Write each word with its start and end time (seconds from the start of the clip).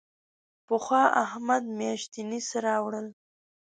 پخوا 0.67 1.03
احمد 1.25 1.63
میاشتنی 1.77 2.39
څه 2.49 2.57
راوړل. 2.67 3.07